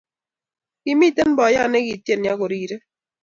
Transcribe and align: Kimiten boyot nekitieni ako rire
Kimiten 0.83 1.29
boyot 1.37 1.69
nekitieni 1.71 2.27
ako 2.33 2.45
rire 2.51 2.77